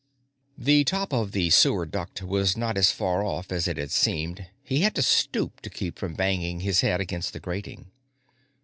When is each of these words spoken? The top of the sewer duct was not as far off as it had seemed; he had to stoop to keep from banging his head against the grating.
The 0.57 0.83
top 0.83 1.13
of 1.13 1.31
the 1.31 1.51
sewer 1.51 1.85
duct 1.85 2.23
was 2.23 2.57
not 2.57 2.75
as 2.75 2.91
far 2.91 3.23
off 3.23 3.51
as 3.51 3.67
it 3.67 3.77
had 3.77 3.91
seemed; 3.91 4.47
he 4.63 4.79
had 4.81 4.95
to 4.95 5.03
stoop 5.03 5.61
to 5.61 5.69
keep 5.69 5.99
from 5.99 6.15
banging 6.15 6.61
his 6.61 6.81
head 6.81 6.99
against 6.99 7.33
the 7.33 7.39
grating. 7.39 7.91